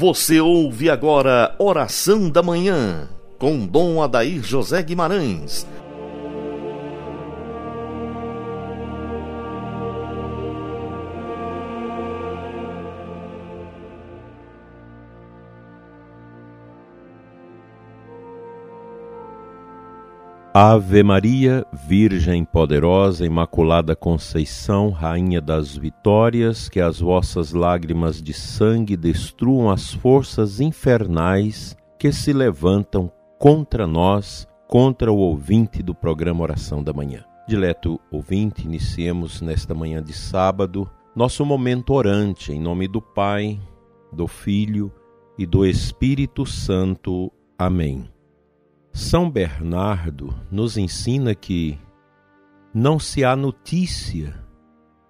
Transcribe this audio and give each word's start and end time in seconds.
Você 0.00 0.40
ouve 0.40 0.88
agora 0.88 1.54
Oração 1.58 2.30
da 2.30 2.42
Manhã, 2.42 3.06
com 3.38 3.66
Dom 3.66 4.02
Adair 4.02 4.42
José 4.42 4.82
Guimarães. 4.82 5.66
Ave 20.52 21.04
Maria, 21.04 21.64
Virgem 21.72 22.44
poderosa, 22.44 23.24
Imaculada 23.24 23.94
Conceição, 23.94 24.90
Rainha 24.90 25.40
das 25.40 25.76
Vitórias, 25.76 26.68
que 26.68 26.80
as 26.80 26.98
vossas 26.98 27.52
lágrimas 27.52 28.20
de 28.20 28.32
sangue 28.32 28.96
destruam 28.96 29.70
as 29.70 29.94
forças 29.94 30.60
infernais 30.60 31.76
que 31.96 32.10
se 32.10 32.32
levantam 32.32 33.12
contra 33.38 33.86
nós, 33.86 34.48
contra 34.66 35.12
o 35.12 35.18
ouvinte 35.18 35.84
do 35.84 35.94
programa 35.94 36.42
Oração 36.42 36.82
da 36.82 36.92
Manhã. 36.92 37.24
Dileto 37.46 38.00
ouvinte, 38.10 38.64
iniciemos 38.64 39.40
nesta 39.40 39.72
manhã 39.72 40.02
de 40.02 40.12
sábado 40.12 40.90
nosso 41.14 41.46
momento 41.46 41.92
orante, 41.92 42.52
em 42.52 42.60
nome 42.60 42.88
do 42.88 43.00
Pai, 43.00 43.60
do 44.12 44.26
Filho 44.26 44.92
e 45.38 45.46
do 45.46 45.64
Espírito 45.64 46.44
Santo. 46.44 47.30
Amém. 47.56 48.08
São 48.92 49.30
Bernardo 49.30 50.34
nos 50.50 50.76
ensina 50.76 51.34
que 51.34 51.78
não 52.74 52.98
se 52.98 53.24
há 53.24 53.36
notícia 53.36 54.34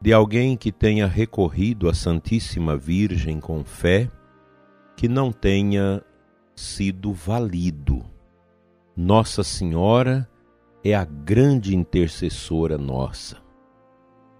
de 0.00 0.12
alguém 0.12 0.56
que 0.56 0.70
tenha 0.70 1.06
recorrido 1.06 1.88
à 1.88 1.94
Santíssima 1.94 2.76
Virgem 2.76 3.40
com 3.40 3.64
fé 3.64 4.10
que 4.96 5.08
não 5.08 5.32
tenha 5.32 6.02
sido 6.54 7.12
valido. 7.12 8.04
Nossa 8.94 9.42
Senhora 9.42 10.28
é 10.84 10.94
a 10.94 11.04
grande 11.04 11.74
intercessora 11.74 12.76
nossa. 12.76 13.38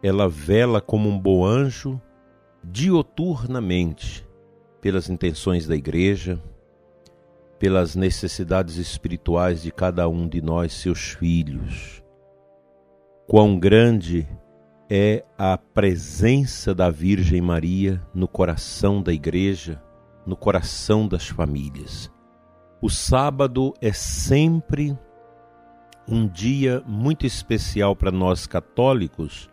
Ela 0.03 0.29
vela 0.29 0.81
como 0.81 1.09
um 1.09 1.19
bom 1.19 1.45
anjo 1.45 2.01
dioturnamente 2.63 4.27
pelas 4.81 5.09
intenções 5.09 5.67
da 5.67 5.77
Igreja, 5.77 6.43
pelas 7.61 7.95
necessidades 7.95 8.77
espirituais 8.77 9.61
de 9.61 9.71
cada 9.71 10.09
um 10.09 10.27
de 10.27 10.41
nós, 10.41 10.73
seus 10.73 11.11
filhos. 11.11 12.03
Quão 13.29 13.61
grande 13.61 14.27
é 14.91 15.23
a 15.37 15.59
presença 15.59 16.75
da 16.75 16.89
Virgem 16.89 17.43
Maria 17.43 18.03
no 18.15 18.27
coração 18.27 19.03
da 19.03 19.13
igreja, 19.13 19.81
no 20.27 20.35
coração 20.35 21.07
das 21.07 21.29
famílias. 21.29 22.11
O 22.81 22.89
sábado 22.89 23.75
é 23.79 23.93
sempre 23.93 24.99
um 26.09 26.27
dia 26.27 26.83
muito 26.87 27.27
especial 27.27 27.95
para 27.95 28.11
nós 28.11 28.47
católicos, 28.47 29.51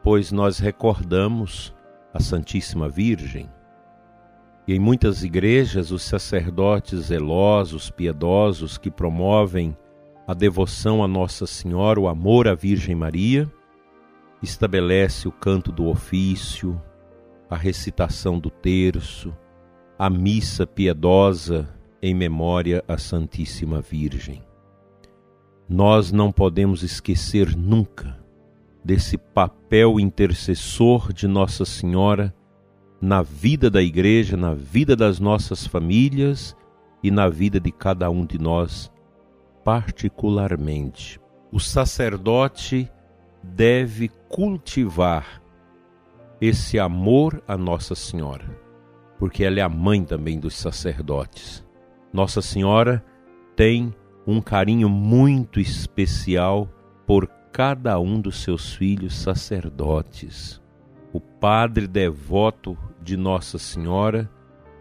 pois 0.00 0.30
nós 0.30 0.60
recordamos 0.60 1.74
a 2.14 2.20
Santíssima 2.20 2.88
Virgem, 2.88 3.50
e 4.66 4.74
em 4.74 4.80
muitas 4.80 5.22
igrejas, 5.22 5.92
os 5.92 6.02
sacerdotes 6.02 7.06
zelosos, 7.06 7.90
piedosos, 7.90 8.76
que 8.76 8.90
promovem 8.90 9.76
a 10.26 10.34
devoção 10.34 11.04
a 11.04 11.08
Nossa 11.08 11.46
Senhora, 11.46 12.00
o 12.00 12.08
amor 12.08 12.48
à 12.48 12.54
Virgem 12.54 12.96
Maria, 12.96 13.50
estabelece 14.42 15.28
o 15.28 15.32
canto 15.32 15.70
do 15.70 15.86
ofício, 15.86 16.80
a 17.48 17.56
recitação 17.56 18.38
do 18.40 18.50
terço, 18.50 19.32
a 19.96 20.10
missa 20.10 20.66
piedosa 20.66 21.68
em 22.02 22.12
memória 22.12 22.84
à 22.88 22.98
Santíssima 22.98 23.80
Virgem. 23.80 24.42
Nós 25.68 26.10
não 26.10 26.32
podemos 26.32 26.82
esquecer 26.82 27.56
nunca 27.56 28.18
desse 28.84 29.16
papel 29.16 29.98
intercessor 29.98 31.12
de 31.12 31.26
Nossa 31.26 31.64
Senhora 31.64 32.34
na 33.00 33.22
vida 33.22 33.70
da 33.70 33.82
igreja, 33.82 34.36
na 34.36 34.54
vida 34.54 34.96
das 34.96 35.20
nossas 35.20 35.66
famílias 35.66 36.56
e 37.02 37.10
na 37.10 37.28
vida 37.28 37.60
de 37.60 37.70
cada 37.70 38.10
um 38.10 38.24
de 38.24 38.38
nós, 38.38 38.90
particularmente. 39.64 41.20
O 41.52 41.60
sacerdote 41.60 42.90
deve 43.42 44.08
cultivar 44.28 45.42
esse 46.40 46.78
amor 46.78 47.42
a 47.46 47.56
Nossa 47.56 47.94
Senhora, 47.94 48.44
porque 49.18 49.44
ela 49.44 49.60
é 49.60 49.62
a 49.62 49.68
mãe 49.68 50.04
também 50.04 50.38
dos 50.38 50.54
sacerdotes. 50.54 51.64
Nossa 52.12 52.42
Senhora 52.42 53.04
tem 53.54 53.94
um 54.26 54.40
carinho 54.40 54.88
muito 54.88 55.60
especial 55.60 56.68
por 57.06 57.26
cada 57.52 57.98
um 57.98 58.20
dos 58.20 58.42
seus 58.42 58.74
filhos 58.74 59.14
sacerdotes. 59.14 60.60
O 61.16 61.20
padre 61.20 61.86
devoto 61.86 62.76
de 63.02 63.16
Nossa 63.16 63.58
Senhora 63.58 64.30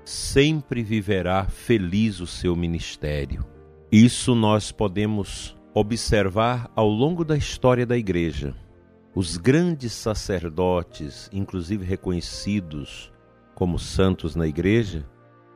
sempre 0.03 0.83
viverá 0.83 1.45
feliz 1.45 2.19
o 2.19 2.27
seu 2.27 2.57
ministério. 2.57 3.45
Isso 3.89 4.35
nós 4.35 4.69
podemos 4.69 5.55
observar 5.73 6.69
ao 6.75 6.89
longo 6.89 7.23
da 7.23 7.37
história 7.37 7.85
da 7.85 7.95
Igreja. 7.95 8.53
Os 9.15 9.37
grandes 9.37 9.93
sacerdotes, 9.93 11.29
inclusive 11.31 11.85
reconhecidos 11.85 13.13
como 13.53 13.79
santos 13.79 14.35
na 14.35 14.45
Igreja, 14.45 15.05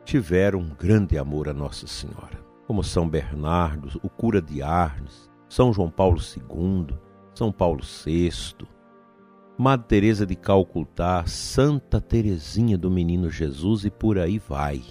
tiveram 0.05 0.59
um 0.59 0.69
grande 0.69 1.17
amor 1.17 1.49
a 1.49 1.53
Nossa 1.53 1.87
Senhora, 1.87 2.41
como 2.65 2.85
São 2.85 3.09
Bernardo, 3.09 3.99
o 4.01 4.07
cura 4.07 4.41
de 4.41 4.61
Arnes, 4.61 5.29
São 5.49 5.73
João 5.73 5.91
Paulo 5.91 6.21
II, 6.21 6.95
São 7.33 7.51
Paulo 7.51 7.81
VI, 7.83 8.31
Madre 9.61 9.87
Teresa 9.89 10.25
de 10.25 10.37
Calcutá, 10.37 11.21
Santa 11.27 11.99
Teresinha 11.99 12.77
do 12.77 12.89
Menino 12.89 13.29
Jesus 13.29 13.83
e 13.83 13.89
por 13.89 14.17
aí 14.17 14.39
vai. 14.39 14.81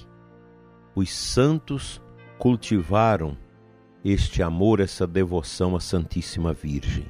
Os 0.94 1.10
santos 1.10 2.02
cultivaram 2.38 3.34
este 4.04 4.42
amor, 4.42 4.80
essa 4.80 5.06
devoção 5.06 5.74
à 5.74 5.80
Santíssima 5.80 6.52
Virgem. 6.52 7.06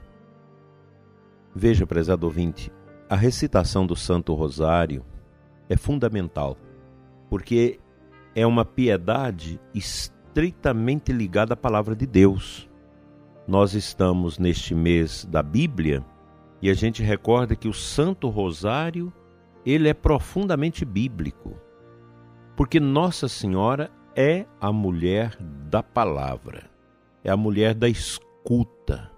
Veja, 1.52 1.84
prezado 1.84 2.26
ouvinte, 2.26 2.70
a 3.10 3.16
recitação 3.16 3.84
do 3.84 3.96
Santo 3.96 4.34
Rosário 4.34 5.04
é 5.69 5.76
fundamental, 5.76 6.56
porque 7.28 7.80
é 8.36 8.46
uma 8.46 8.64
piedade 8.64 9.60
estreitamente 9.75 11.10
ligada 11.10 11.54
à 11.54 11.56
palavra 11.56 11.96
de 11.96 12.06
Deus. 12.06 12.70
Nós 13.48 13.75
estamos 13.75 14.38
neste 14.38 14.76
mês 14.76 15.25
da 15.25 15.42
Bíblia 15.42 16.06
e 16.60 16.70
a 16.70 16.74
gente 16.74 17.02
recorda 17.02 17.54
que 17.54 17.69
o 17.69 17.72
Santo 17.72 18.28
Rosário, 18.28 19.12
ele 19.64 19.88
é 19.88 19.94
profundamente 19.94 20.84
bíblico. 20.84 21.56
Porque 22.56 22.80
Nossa 22.80 23.28
Senhora 23.28 23.91
é 24.16 24.46
a 24.60 24.72
mulher 24.72 25.36
da 25.70 25.82
palavra, 25.82 26.69
é 27.22 27.30
a 27.30 27.36
mulher 27.36 27.74
da 27.74 27.88
escuta, 27.88 29.10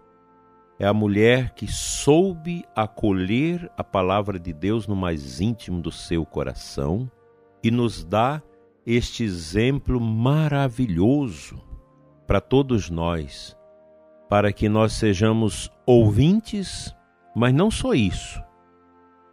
é 0.79 0.87
a 0.87 0.93
mulher 0.93 1.55
que 1.55 1.67
soube 1.67 2.65
acolher 2.77 3.71
a 3.77 3.85
palavra 3.85 4.39
de 4.39 4.53
Deus 4.53 4.87
no 4.87 4.95
mais 4.95 5.41
íntimo 5.41 5.81
do 5.81 5.91
seu 5.91 6.27
coração 6.27 7.11
e 7.63 7.71
nos 7.71 8.05
dá 8.05 8.43
este 8.85 9.25
exemplo 9.25 10.01
maravilhoso 10.01 11.63
para 12.27 12.41
todos 12.41 12.91
nós, 12.91 13.57
para 14.29 14.53
que 14.53 14.69
nós 14.69 14.93
sejamos 14.93 15.71
ouvintes 15.87 16.95
mas 17.35 17.55
não 17.55 17.71
só 17.71 17.95
isso, 17.95 18.43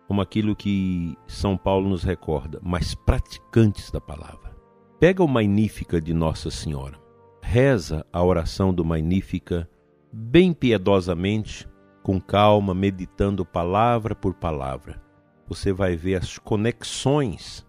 como 0.07 0.21
aquilo 0.21 0.55
que 0.55 1.17
São 1.27 1.57
Paulo 1.57 1.89
nos 1.89 2.03
recorda, 2.03 2.59
mas 2.63 2.95
praticantes 2.95 3.91
da 3.91 3.99
palavra. 3.99 4.55
Pega 4.99 5.23
o 5.23 5.27
Magnífica 5.27 5.99
de 5.99 6.13
Nossa 6.13 6.49
Senhora, 6.49 6.97
reza 7.41 8.05
a 8.11 8.23
oração 8.23 8.73
do 8.73 8.85
Magnífica 8.85 9.69
bem 10.11 10.53
piedosamente, 10.53 11.67
com 12.01 12.21
calma, 12.21 12.73
meditando 12.73 13.45
palavra 13.45 14.15
por 14.15 14.33
palavra. 14.33 15.01
Você 15.47 15.73
vai 15.73 15.95
ver 15.95 16.15
as 16.15 16.37
conexões 16.37 17.65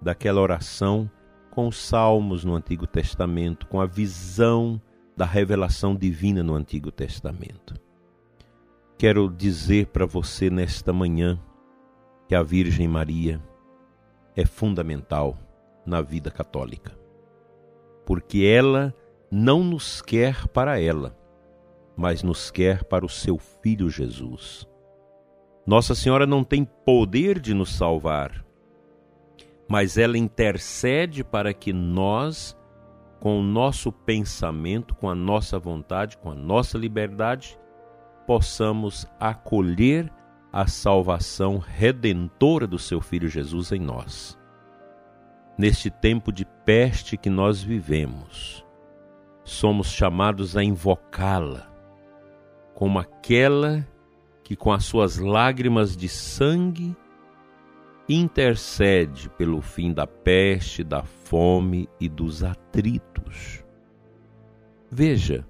daquela 0.00 0.40
oração 0.40 1.10
com 1.50 1.68
os 1.68 1.76
salmos 1.76 2.44
no 2.44 2.54
Antigo 2.54 2.86
Testamento, 2.86 3.66
com 3.66 3.80
a 3.80 3.86
visão 3.86 4.80
da 5.14 5.26
revelação 5.26 5.94
divina 5.94 6.42
no 6.42 6.54
Antigo 6.54 6.90
Testamento 6.90 7.74
quero 9.02 9.28
dizer 9.28 9.88
para 9.88 10.06
você 10.06 10.48
nesta 10.48 10.92
manhã 10.92 11.36
que 12.28 12.36
a 12.36 12.42
Virgem 12.44 12.86
Maria 12.86 13.42
é 14.36 14.46
fundamental 14.46 15.36
na 15.84 16.00
vida 16.00 16.30
católica, 16.30 16.96
porque 18.06 18.44
ela 18.44 18.94
não 19.28 19.64
nos 19.64 20.00
quer 20.00 20.46
para 20.46 20.80
ela, 20.80 21.18
mas 21.96 22.22
nos 22.22 22.48
quer 22.48 22.84
para 22.84 23.04
o 23.04 23.08
seu 23.08 23.38
Filho 23.38 23.90
Jesus. 23.90 24.68
Nossa 25.66 25.96
Senhora 25.96 26.24
não 26.24 26.44
tem 26.44 26.64
poder 26.64 27.40
de 27.40 27.54
nos 27.54 27.74
salvar, 27.74 28.46
mas 29.68 29.98
ela 29.98 30.16
intercede 30.16 31.24
para 31.24 31.52
que 31.52 31.72
nós, 31.72 32.56
com 33.18 33.40
o 33.40 33.42
nosso 33.42 33.90
pensamento, 33.90 34.94
com 34.94 35.10
a 35.10 35.14
nossa 35.16 35.58
vontade, 35.58 36.16
com 36.18 36.30
a 36.30 36.36
nossa 36.36 36.78
liberdade, 36.78 37.58
possamos 38.26 39.06
acolher 39.18 40.10
a 40.52 40.66
salvação 40.66 41.58
redentora 41.58 42.66
do 42.66 42.78
seu 42.78 43.00
Filho 43.00 43.28
Jesus 43.28 43.72
em 43.72 43.80
nós. 43.80 44.38
Neste 45.56 45.90
tempo 45.90 46.32
de 46.32 46.44
peste 46.64 47.16
que 47.16 47.30
nós 47.30 47.62
vivemos, 47.62 48.64
somos 49.44 49.88
chamados 49.88 50.56
a 50.56 50.62
invocá-la 50.62 51.70
como 52.74 52.98
aquela 52.98 53.86
que, 54.42 54.56
com 54.56 54.72
as 54.72 54.84
suas 54.84 55.18
lágrimas 55.18 55.96
de 55.96 56.08
sangue, 56.08 56.96
intercede 58.08 59.28
pelo 59.30 59.60
fim 59.60 59.92
da 59.92 60.06
peste, 60.06 60.82
da 60.82 61.02
fome 61.02 61.88
e 62.00 62.08
dos 62.08 62.42
atritos. 62.42 63.64
Veja, 64.90 65.46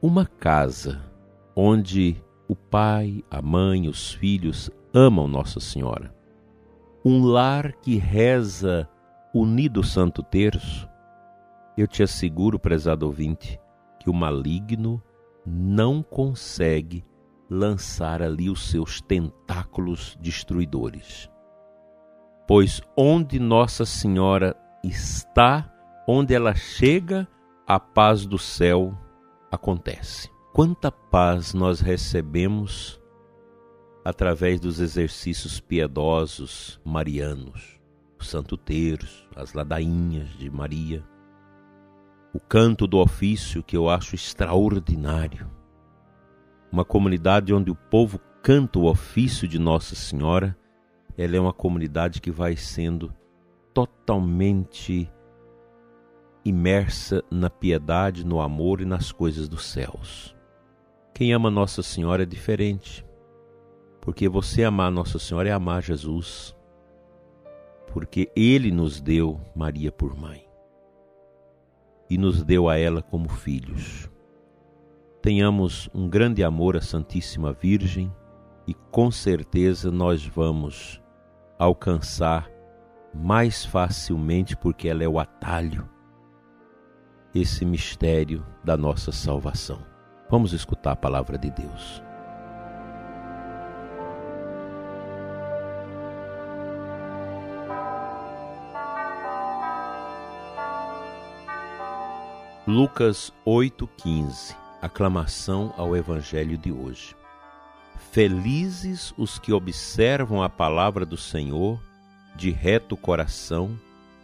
uma 0.00 0.24
casa 0.24 1.07
onde 1.60 2.22
o 2.46 2.54
pai, 2.54 3.24
a 3.28 3.42
mãe, 3.42 3.88
os 3.88 4.12
filhos 4.12 4.70
amam 4.94 5.26
Nossa 5.26 5.58
Senhora. 5.58 6.14
Um 7.04 7.24
lar 7.24 7.72
que 7.72 7.96
reza 7.96 8.88
unido 9.34 9.80
o 9.80 9.84
Santo 9.84 10.22
Terço. 10.22 10.88
Eu 11.76 11.88
te 11.88 12.00
asseguro, 12.00 12.60
prezado 12.60 13.06
ouvinte, 13.06 13.60
que 13.98 14.08
o 14.08 14.14
maligno 14.14 15.02
não 15.44 16.00
consegue 16.00 17.04
lançar 17.50 18.22
ali 18.22 18.48
os 18.48 18.70
seus 18.70 19.00
tentáculos 19.00 20.16
destruidores. 20.20 21.28
Pois 22.46 22.80
onde 22.96 23.40
Nossa 23.40 23.84
Senhora 23.84 24.54
está, 24.84 25.68
onde 26.06 26.32
ela 26.32 26.54
chega, 26.54 27.26
a 27.66 27.80
paz 27.80 28.26
do 28.26 28.38
céu 28.38 28.96
acontece. 29.50 30.37
Quanta 30.52 30.90
paz 30.90 31.54
nós 31.54 31.80
recebemos 31.80 33.00
através 34.04 34.58
dos 34.60 34.80
exercícios 34.80 35.60
piedosos 35.60 36.80
marianos, 36.84 37.80
o 38.18 38.24
Santo 38.24 38.56
Terço, 38.56 39.28
as 39.36 39.52
ladainhas 39.52 40.30
de 40.30 40.50
Maria, 40.50 41.04
o 42.34 42.40
canto 42.40 42.86
do 42.86 42.98
ofício 42.98 43.62
que 43.62 43.76
eu 43.76 43.88
acho 43.88 44.14
extraordinário. 44.14 45.50
Uma 46.72 46.84
comunidade 46.84 47.54
onde 47.54 47.70
o 47.70 47.74
povo 47.74 48.18
canta 48.42 48.78
o 48.78 48.86
ofício 48.86 49.46
de 49.46 49.58
Nossa 49.58 49.94
Senhora 49.94 50.56
ela 51.18 51.36
é 51.36 51.40
uma 51.40 51.52
comunidade 51.52 52.20
que 52.20 52.30
vai 52.30 52.56
sendo 52.56 53.12
totalmente 53.74 55.10
imersa 56.44 57.24
na 57.28 57.50
piedade, 57.50 58.24
no 58.24 58.40
amor 58.40 58.80
e 58.80 58.84
nas 58.84 59.10
coisas 59.10 59.48
dos 59.48 59.66
céus. 59.66 60.37
Quem 61.18 61.32
ama 61.32 61.50
Nossa 61.50 61.82
Senhora 61.82 62.22
é 62.22 62.24
diferente, 62.24 63.04
porque 64.00 64.28
você 64.28 64.62
amar 64.62 64.88
Nossa 64.88 65.18
Senhora 65.18 65.48
é 65.48 65.52
amar 65.52 65.82
Jesus, 65.82 66.54
porque 67.92 68.30
Ele 68.36 68.70
nos 68.70 69.00
deu 69.00 69.40
Maria 69.52 69.90
por 69.90 70.16
mãe 70.16 70.48
e 72.08 72.16
nos 72.16 72.44
deu 72.44 72.68
a 72.68 72.78
ela 72.78 73.02
como 73.02 73.28
filhos. 73.28 74.08
Tenhamos 75.20 75.90
um 75.92 76.08
grande 76.08 76.44
amor 76.44 76.76
à 76.76 76.80
Santíssima 76.80 77.52
Virgem 77.52 78.14
e 78.64 78.72
com 78.72 79.10
certeza 79.10 79.90
nós 79.90 80.24
vamos 80.24 81.02
alcançar 81.58 82.48
mais 83.12 83.64
facilmente, 83.64 84.56
porque 84.56 84.88
ela 84.88 85.02
é 85.02 85.08
o 85.08 85.18
atalho, 85.18 85.90
esse 87.34 87.64
mistério 87.64 88.46
da 88.62 88.76
nossa 88.76 89.10
salvação. 89.10 89.97
Vamos 90.30 90.52
escutar 90.52 90.92
a 90.92 90.96
palavra 90.96 91.38
de 91.38 91.50
Deus. 91.50 92.02
Lucas 102.66 103.32
8,15 103.46 104.54
Aclamação 104.82 105.72
ao 105.78 105.96
Evangelho 105.96 106.58
de 106.58 106.70
hoje. 106.70 107.16
Felizes 108.12 109.14
os 109.16 109.38
que 109.38 109.54
observam 109.54 110.42
a 110.42 110.50
palavra 110.50 111.06
do 111.06 111.16
Senhor 111.16 111.80
de 112.36 112.50
reto 112.50 112.98
coração 112.98 113.78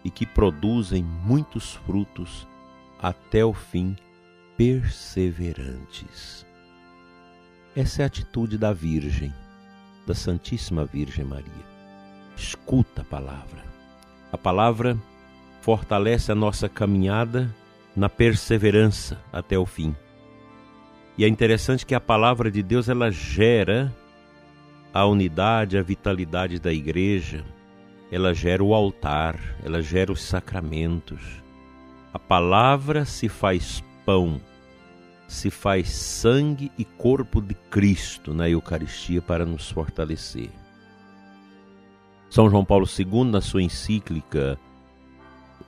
e 0.04 0.10
que 0.10 0.26
produzem 0.26 1.02
muitos 1.02 1.72
frutos 1.72 2.46
até 3.00 3.42
o 3.42 3.54
fim, 3.54 3.96
perseverantes. 4.56 6.46
Essa 7.74 8.02
é 8.02 8.04
a 8.04 8.06
atitude 8.06 8.56
da 8.56 8.72
Virgem, 8.72 9.34
da 10.06 10.14
Santíssima 10.14 10.84
Virgem 10.84 11.24
Maria. 11.24 11.74
Escuta 12.36 13.02
a 13.02 13.04
palavra. 13.04 13.64
A 14.30 14.38
palavra 14.38 14.96
fortalece 15.60 16.30
a 16.30 16.36
nossa 16.36 16.68
caminhada 16.68 17.52
na 17.96 18.08
perseverança 18.08 19.20
até 19.32 19.58
o 19.58 19.66
fim. 19.66 19.94
E 21.18 21.24
é 21.24 21.28
interessante 21.28 21.84
que 21.84 21.94
a 21.94 22.00
palavra 22.00 22.50
de 22.50 22.62
Deus 22.62 22.88
ela 22.88 23.10
gera 23.10 23.92
a 24.92 25.04
unidade, 25.04 25.76
a 25.76 25.82
vitalidade 25.82 26.60
da 26.60 26.72
igreja, 26.72 27.44
ela 28.10 28.32
gera 28.32 28.62
o 28.62 28.72
altar, 28.72 29.36
ela 29.64 29.82
gera 29.82 30.12
os 30.12 30.22
sacramentos. 30.22 31.42
A 32.12 32.18
palavra 32.18 33.04
se 33.04 33.28
faz 33.28 33.82
pão, 34.04 34.40
se 35.26 35.50
faz 35.50 35.90
sangue 35.90 36.70
e 36.78 36.84
corpo 36.84 37.40
de 37.40 37.54
Cristo 37.54 38.34
na 38.34 38.48
Eucaristia 38.48 39.22
para 39.22 39.44
nos 39.44 39.70
fortalecer. 39.70 40.50
São 42.30 42.50
João 42.50 42.64
Paulo 42.64 42.86
II, 42.86 43.24
na 43.24 43.40
sua 43.40 43.62
encíclica 43.62 44.58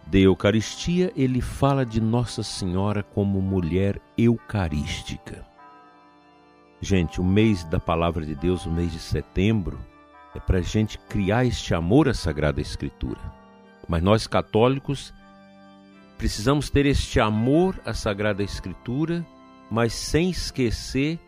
de 0.06 0.23
Eucaristia, 0.23 1.12
ele 1.17 1.41
fala 1.41 1.85
de 1.85 2.00
Nossa 2.00 2.43
Senhora 2.43 3.03
como 3.03 3.41
mulher 3.41 4.00
eucarística. 4.17 5.45
Gente, 6.81 7.21
o 7.21 7.25
mês 7.25 7.64
da 7.64 7.81
Palavra 7.81 8.25
de 8.25 8.35
Deus, 8.35 8.66
o 8.66 8.71
mês 8.71 8.93
de 8.93 8.99
setembro, 8.99 9.78
é 10.35 10.38
para 10.38 10.59
a 10.59 10.62
gente 10.62 10.99
criar 11.09 11.45
este 11.45 11.75
amor 11.75 12.09
à 12.09 12.14
Sagrada 12.14 12.61
Escritura. 12.61 13.21
Mas 13.88 14.02
nós 14.02 14.26
católicos 14.26 15.12
precisamos 16.18 16.70
ter 16.70 16.87
este 16.87 17.20
amor 17.20 17.78
à 17.85 17.92
Sagrada 17.92 18.42
Escritura, 18.42 19.25
mas 19.70 19.92
sem 19.92 20.30
esquecer 20.30 21.18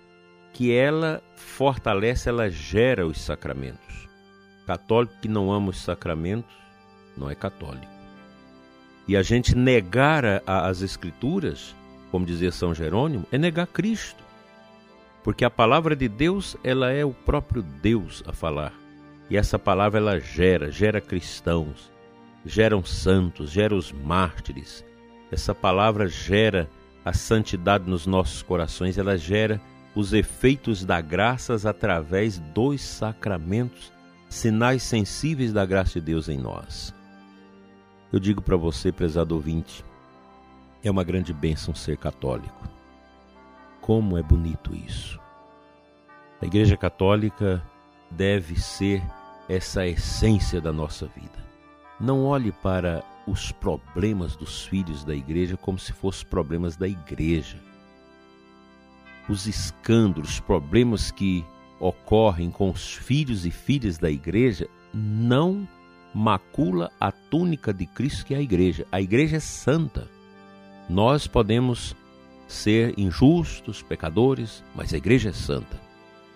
que 0.52 0.72
ela 0.72 1.22
fortalece, 1.36 2.28
ela 2.28 2.50
gera 2.50 3.06
os 3.06 3.20
sacramentos. 3.20 4.08
Católico 4.66 5.14
que 5.20 5.28
não 5.28 5.52
ama 5.52 5.70
os 5.70 5.80
sacramentos 5.80 6.54
não 7.16 7.30
é 7.30 7.34
católico. 7.34 7.86
E 9.06 9.16
a 9.16 9.22
gente 9.22 9.56
negar 9.56 10.24
a, 10.24 10.68
as 10.68 10.82
Escrituras, 10.82 11.74
como 12.10 12.26
dizia 12.26 12.52
São 12.52 12.74
Jerônimo, 12.74 13.26
é 13.32 13.38
negar 13.38 13.66
Cristo. 13.66 14.22
Porque 15.24 15.44
a 15.44 15.50
palavra 15.50 15.96
de 15.96 16.08
Deus, 16.08 16.56
ela 16.62 16.92
é 16.92 17.04
o 17.04 17.12
próprio 17.12 17.62
Deus 17.62 18.22
a 18.26 18.32
falar. 18.32 18.72
E 19.30 19.36
essa 19.36 19.58
palavra 19.58 19.98
ela 19.98 20.20
gera, 20.20 20.70
gera 20.70 21.00
cristãos, 21.00 21.90
geram 22.48 22.82
santos, 22.82 23.50
gera 23.50 23.76
os 23.76 23.92
mártires. 23.92 24.82
Essa 25.30 25.54
palavra 25.54 26.08
gera 26.08 26.68
a 27.04 27.12
santidade 27.12 27.88
nos 27.88 28.06
nossos 28.06 28.42
corações, 28.42 28.96
ela 28.96 29.18
gera 29.18 29.60
os 29.94 30.14
efeitos 30.14 30.84
da 30.84 31.00
graças 31.00 31.66
através 31.66 32.38
dos 32.38 32.80
sacramentos, 32.80 33.92
sinais 34.30 34.82
sensíveis 34.82 35.52
da 35.52 35.66
graça 35.66 36.00
de 36.00 36.06
Deus 36.06 36.28
em 36.28 36.38
nós. 36.38 36.94
Eu 38.10 38.18
digo 38.18 38.40
para 38.40 38.56
você, 38.56 38.90
prezado 38.90 39.34
ouvinte, 39.34 39.84
é 40.82 40.90
uma 40.90 41.04
grande 41.04 41.34
bênção 41.34 41.74
ser 41.74 41.98
católico. 41.98 42.66
Como 43.82 44.16
é 44.16 44.22
bonito 44.22 44.74
isso. 44.74 45.20
A 46.40 46.46
Igreja 46.46 46.76
Católica 46.76 47.62
deve 48.10 48.58
ser 48.58 49.02
essa 49.48 49.86
essência 49.86 50.60
da 50.60 50.72
nossa 50.72 51.06
vida. 51.06 51.47
Não 52.00 52.24
olhe 52.24 52.52
para 52.52 53.04
os 53.26 53.52
problemas 53.52 54.36
dos 54.36 54.64
filhos 54.64 55.04
da 55.04 55.14
igreja 55.14 55.56
como 55.56 55.78
se 55.78 55.92
fossem 55.92 56.26
problemas 56.28 56.76
da 56.76 56.88
igreja. 56.88 57.58
Os 59.28 59.46
escândalos, 59.46 60.30
os 60.30 60.40
problemas 60.40 61.10
que 61.10 61.44
ocorrem 61.80 62.50
com 62.50 62.70
os 62.70 62.94
filhos 62.94 63.44
e 63.44 63.50
filhas 63.50 63.98
da 63.98 64.10
igreja 64.10 64.68
não 64.92 65.68
macula 66.14 66.90
a 66.98 67.12
túnica 67.12 67.72
de 67.72 67.86
Cristo, 67.86 68.24
que 68.24 68.34
é 68.34 68.38
a 68.38 68.42
igreja. 68.42 68.86
A 68.90 69.00
igreja 69.00 69.36
é 69.36 69.40
santa. 69.40 70.08
Nós 70.88 71.26
podemos 71.26 71.94
ser 72.46 72.98
injustos, 72.98 73.82
pecadores, 73.82 74.64
mas 74.74 74.94
a 74.94 74.96
igreja 74.96 75.30
é 75.30 75.32
santa. 75.32 75.78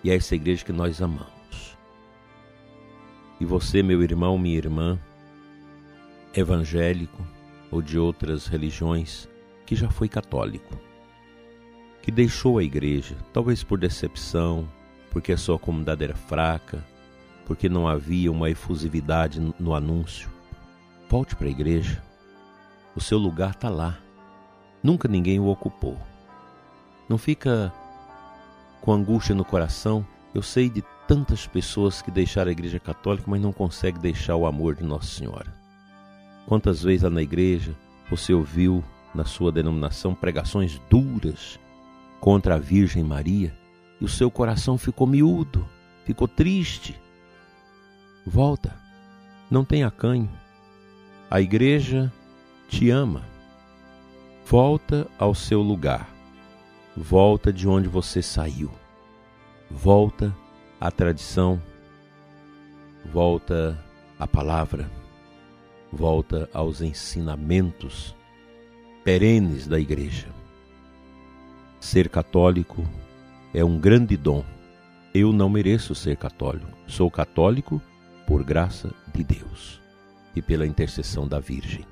E 0.03 0.11
é 0.11 0.15
essa 0.15 0.35
igreja 0.35 0.63
que 0.63 0.71
nós 0.71 1.01
amamos. 1.01 1.77
E 3.39 3.45
você, 3.45 3.81
meu 3.81 4.01
irmão, 4.03 4.37
minha 4.37 4.57
irmã, 4.57 4.99
evangélico 6.33 7.25
ou 7.71 7.81
de 7.81 7.97
outras 7.97 8.47
religiões 8.47 9.27
que 9.65 9.75
já 9.75 9.89
foi 9.89 10.07
católico, 10.09 10.77
que 12.01 12.11
deixou 12.11 12.57
a 12.57 12.63
igreja, 12.63 13.15
talvez 13.31 13.63
por 13.63 13.79
decepção, 13.79 14.67
porque 15.09 15.31
a 15.31 15.37
sua 15.37 15.57
comunidade 15.57 16.03
era 16.03 16.15
fraca, 16.15 16.83
porque 17.45 17.69
não 17.69 17.87
havia 17.87 18.31
uma 18.31 18.49
efusividade 18.49 19.39
no 19.59 19.73
anúncio. 19.73 20.29
Volte 21.09 21.35
para 21.35 21.47
a 21.47 21.51
igreja. 21.51 22.01
O 22.95 23.01
seu 23.01 23.17
lugar 23.17 23.51
está 23.51 23.69
lá. 23.69 23.99
Nunca 24.81 25.07
ninguém 25.07 25.39
o 25.39 25.47
ocupou. 25.47 25.97
Não 27.07 27.17
fica 27.17 27.71
com 28.81 28.91
angústia 28.91 29.35
no 29.35 29.45
coração. 29.45 30.05
Eu 30.33 30.41
sei 30.41 30.69
de 30.69 30.83
tantas 31.07 31.45
pessoas 31.45 32.01
que 32.01 32.09
deixaram 32.11 32.49
a 32.49 32.53
igreja 32.53 32.79
católica, 32.79 33.25
mas 33.27 33.41
não 33.41 33.53
conseguem 33.53 34.01
deixar 34.01 34.35
o 34.35 34.45
amor 34.45 34.75
de 34.75 34.83
Nossa 34.83 35.07
Senhora. 35.07 35.62
Quantas 36.45 36.83
vezes 36.83 37.03
lá 37.03 37.09
na 37.09 37.21
igreja 37.21 37.75
você 38.09 38.33
ouviu 38.33 38.83
na 39.13 39.25
sua 39.25 39.51
denominação 39.51 40.13
pregações 40.13 40.79
duras 40.89 41.59
contra 42.19 42.55
a 42.55 42.59
Virgem 42.59 43.03
Maria 43.03 43.55
e 43.99 44.05
o 44.05 44.09
seu 44.09 44.29
coração 44.29 44.77
ficou 44.77 45.07
miúdo, 45.07 45.67
ficou 46.05 46.27
triste? 46.27 46.99
Volta, 48.25 48.75
não 49.49 49.63
tenha 49.63 49.89
canho. 49.91 50.29
A 51.29 51.41
igreja 51.41 52.11
te 52.67 52.89
ama. 52.89 53.23
Volta 54.45 55.07
ao 55.17 55.33
seu 55.33 55.61
lugar. 55.61 56.09
Volta 56.95 57.51
de 57.51 57.67
onde 57.67 57.87
você 57.87 58.21
saiu. 58.21 58.69
Volta 59.69 60.35
à 60.79 60.91
tradição. 60.91 61.61
Volta 63.11 63.77
à 64.19 64.27
palavra. 64.27 65.02
Volta 65.95 66.49
aos 66.51 66.81
ensinamentos 66.81 68.15
perenes 69.03 69.67
da 69.67 69.79
igreja. 69.79 70.27
Ser 71.79 72.09
católico 72.09 72.83
é 73.53 73.63
um 73.63 73.77
grande 73.77 74.17
dom. 74.17 74.43
Eu 75.13 75.31
não 75.31 75.47
mereço 75.49 75.93
ser 75.93 76.17
católico. 76.17 76.75
Sou 76.87 77.11
católico 77.11 77.79
por 78.25 78.43
graça 78.43 78.91
de 79.13 79.23
Deus 79.23 79.79
e 80.35 80.41
pela 80.41 80.65
intercessão 80.65 81.27
da 81.27 81.39
Virgem. 81.39 81.85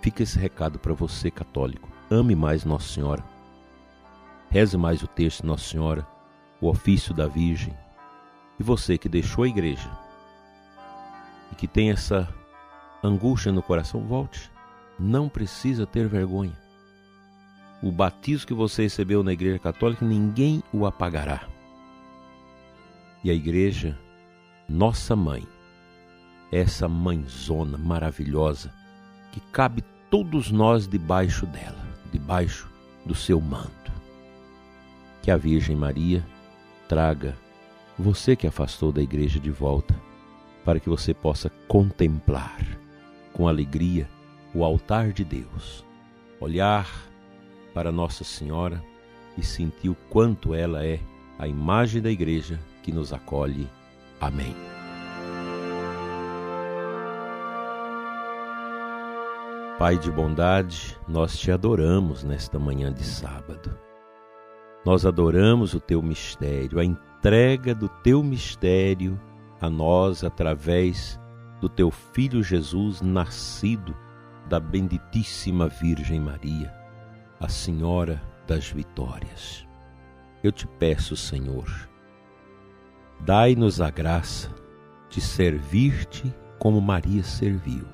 Fica 0.00 0.22
esse 0.22 0.38
recado 0.38 0.78
para 0.78 0.94
você, 0.94 1.30
católico. 1.30 1.90
Ame 2.10 2.34
mais 2.34 2.64
Nossa 2.64 2.88
Senhora. 2.88 3.22
Reze 4.48 4.78
mais 4.78 5.02
o 5.02 5.06
texto 5.06 5.42
de 5.42 5.46
Nossa 5.48 5.68
Senhora, 5.68 6.06
o 6.58 6.70
ofício 6.70 7.12
da 7.12 7.26
Virgem. 7.26 7.76
E 8.58 8.62
você 8.62 8.96
que 8.96 9.10
deixou 9.10 9.44
a 9.44 9.48
igreja 9.48 9.90
e 11.52 11.54
que 11.54 11.68
tem 11.68 11.90
essa 11.90 12.26
angústia 13.08 13.52
no 13.52 13.62
coração, 13.62 14.00
volte. 14.00 14.50
Não 14.98 15.28
precisa 15.28 15.86
ter 15.86 16.08
vergonha. 16.08 16.56
O 17.82 17.92
batismo 17.92 18.46
que 18.46 18.54
você 18.54 18.82
recebeu 18.82 19.22
na 19.22 19.32
igreja 19.32 19.58
católica, 19.58 20.04
ninguém 20.04 20.62
o 20.72 20.86
apagará. 20.86 21.46
E 23.22 23.30
a 23.30 23.34
igreja 23.34 23.98
nossa 24.68 25.14
mãe, 25.14 25.46
essa 26.50 26.88
mãezona 26.88 27.76
maravilhosa 27.76 28.72
que 29.32 29.40
cabe 29.52 29.82
todos 30.10 30.50
nós 30.50 30.88
debaixo 30.88 31.44
dela, 31.46 31.84
debaixo 32.10 32.70
do 33.04 33.14
seu 33.14 33.40
manto. 33.40 33.92
Que 35.20 35.30
a 35.30 35.36
Virgem 35.36 35.76
Maria 35.76 36.24
traga 36.88 37.36
você 37.98 38.34
que 38.34 38.46
afastou 38.46 38.92
da 38.92 39.02
igreja 39.02 39.38
de 39.38 39.50
volta, 39.50 39.94
para 40.64 40.80
que 40.80 40.88
você 40.88 41.12
possa 41.12 41.50
contemplar 41.68 42.83
com 43.34 43.46
alegria 43.46 44.08
o 44.54 44.64
altar 44.64 45.12
de 45.12 45.24
Deus, 45.24 45.84
olhar 46.40 46.88
para 47.74 47.90
Nossa 47.90 48.22
Senhora 48.24 48.82
e 49.36 49.42
sentir 49.42 49.88
o 49.88 49.96
quanto 50.08 50.54
ela 50.54 50.86
é 50.86 51.00
a 51.38 51.48
imagem 51.48 52.00
da 52.00 52.10
igreja 52.10 52.58
que 52.82 52.92
nos 52.92 53.12
acolhe 53.12 53.68
Amém. 54.20 54.54
Pai 59.78 59.98
de 59.98 60.10
bondade, 60.10 60.96
nós 61.08 61.36
te 61.36 61.50
adoramos 61.50 62.22
nesta 62.22 62.58
manhã 62.58 62.92
de 62.92 63.02
sábado. 63.02 63.76
Nós 64.86 65.04
adoramos 65.04 65.74
o 65.74 65.80
teu 65.80 66.00
mistério, 66.00 66.78
a 66.78 66.84
entrega 66.84 67.74
do 67.74 67.88
teu 67.88 68.22
mistério 68.22 69.20
a 69.60 69.68
nós 69.68 70.22
através 70.22 71.20
do 71.64 71.68
teu 71.70 71.90
filho 71.90 72.42
Jesus, 72.42 73.00
nascido 73.00 73.96
da 74.50 74.60
benditíssima 74.60 75.66
Virgem 75.66 76.20
Maria, 76.20 76.70
a 77.40 77.48
Senhora 77.48 78.22
das 78.46 78.68
Vitórias. 78.68 79.66
Eu 80.42 80.52
te 80.52 80.66
peço, 80.66 81.16
Senhor, 81.16 81.88
Dai-nos 83.20 83.80
a 83.80 83.88
graça 83.88 84.50
de 85.08 85.22
servir-te 85.22 86.34
como 86.58 86.82
Maria 86.82 87.22
serviu, 87.22 87.86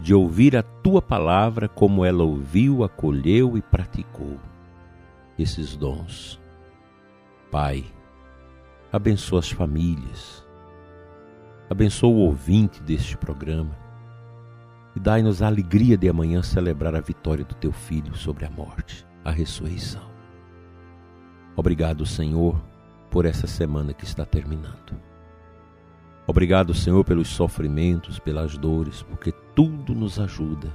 de 0.00 0.14
ouvir 0.14 0.56
a 0.56 0.62
tua 0.62 1.02
palavra 1.02 1.68
como 1.68 2.06
ela 2.06 2.24
ouviu, 2.24 2.82
acolheu 2.82 3.58
e 3.58 3.60
praticou 3.60 4.40
esses 5.38 5.76
dons. 5.76 6.40
Pai, 7.50 7.84
abençoa 8.90 9.40
as 9.40 9.50
famílias, 9.50 10.43
abençoa 11.74 12.10
o 12.10 12.20
ouvinte 12.20 12.82
deste 12.82 13.16
programa 13.16 13.76
e 14.96 15.00
dai-nos 15.00 15.42
a 15.42 15.46
alegria 15.46 15.98
de 15.98 16.08
amanhã 16.08 16.42
celebrar 16.42 16.94
a 16.94 17.00
vitória 17.00 17.44
do 17.44 17.54
teu 17.54 17.72
filho 17.72 18.14
sobre 18.16 18.46
a 18.46 18.50
morte, 18.50 19.06
a 19.24 19.30
ressurreição. 19.30 20.08
Obrigado, 21.56 22.06
Senhor 22.06 22.60
por 23.14 23.26
essa 23.26 23.46
semana 23.46 23.94
que 23.94 24.02
está 24.02 24.26
terminando. 24.26 25.00
Obrigado, 26.26 26.74
Senhor, 26.74 27.04
pelos 27.04 27.28
sofrimentos, 27.28 28.18
pelas 28.18 28.58
dores, 28.58 29.02
porque 29.02 29.30
tudo 29.54 29.94
nos 29.94 30.18
ajuda 30.18 30.74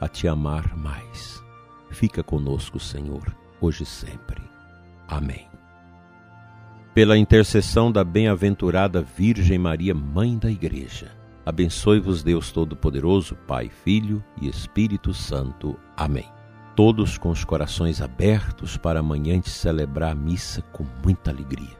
a 0.00 0.08
te 0.08 0.26
amar 0.26 0.76
mais. 0.76 1.40
Fica 1.90 2.20
conosco, 2.20 2.80
Senhor, 2.80 3.32
hoje 3.60 3.84
e 3.84 3.86
sempre. 3.86 4.42
Amém. 5.06 5.57
Pela 6.94 7.16
intercessão 7.16 7.92
da 7.92 8.02
bem-aventurada 8.02 9.00
Virgem 9.00 9.58
Maria, 9.58 9.94
Mãe 9.94 10.36
da 10.36 10.50
Igreja, 10.50 11.12
abençoe-vos 11.46 12.22
Deus 12.22 12.50
Todo-Poderoso, 12.50 13.36
Pai, 13.46 13.68
Filho 13.68 14.22
e 14.40 14.48
Espírito 14.48 15.14
Santo. 15.14 15.78
Amém 15.96 16.26
todos 16.78 17.18
com 17.18 17.30
os 17.30 17.42
corações 17.42 18.00
abertos 18.00 18.76
para 18.76 19.00
amanhã 19.00 19.40
de 19.40 19.50
celebrar 19.50 20.12
a 20.12 20.14
missa 20.14 20.62
com 20.62 20.86
muita 21.02 21.32
alegria. 21.32 21.76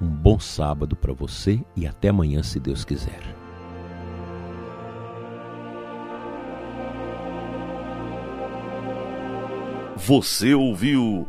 Um 0.00 0.08
bom 0.08 0.38
sábado 0.40 0.96
para 0.96 1.12
você 1.12 1.62
e 1.76 1.86
até 1.86 2.08
amanhã, 2.08 2.42
se 2.42 2.58
Deus 2.58 2.82
quiser. 2.82 3.20
Você 9.94 10.54
ouviu 10.54 11.28